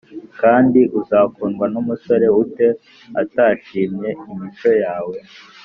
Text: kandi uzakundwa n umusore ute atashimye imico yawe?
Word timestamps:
kandi 0.41 0.79
uzakundwa 0.99 1.65
n 1.73 1.75
umusore 1.81 2.27
ute 2.41 2.67
atashimye 3.21 4.09
imico 4.31 4.71
yawe? 4.83 5.17